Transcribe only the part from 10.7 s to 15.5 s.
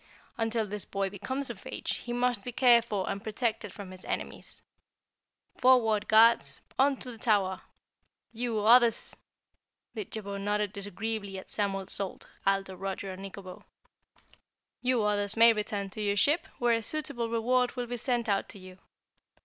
disagreeably at Samuel Salt, Ato, Roger and Nikobo, "You others